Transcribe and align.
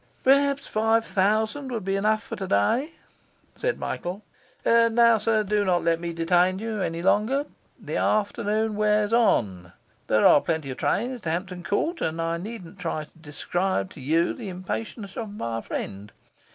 'Perhaps 0.23 0.65
five 0.65 1.05
thousand 1.05 1.71
would 1.71 1.85
be 1.85 1.95
enough 1.95 2.23
for 2.23 2.35
today,' 2.35 2.89
said 3.55 3.77
Michael. 3.77 4.23
'And 4.65 4.95
now, 4.95 5.19
sir, 5.19 5.43
do 5.43 5.63
not 5.63 5.83
let 5.83 5.99
me 5.99 6.11
detain 6.11 6.57
you 6.57 6.81
any 6.81 7.03
longer; 7.03 7.45
the 7.79 7.97
afternoon 7.97 8.75
wears 8.75 9.13
on; 9.13 9.73
there 10.07 10.25
are 10.25 10.41
plenty 10.41 10.71
of 10.71 10.77
trains 10.77 11.21
to 11.21 11.29
Hampton 11.29 11.61
Court; 11.61 12.01
and 12.01 12.19
I 12.19 12.39
needn't 12.39 12.79
try 12.79 13.03
to 13.03 13.17
describe 13.19 13.91
to 13.91 14.01
you 14.01 14.33
the 14.33 14.49
impatience 14.49 15.15
of 15.15 15.29
my 15.35 15.61
friend. 15.61 16.11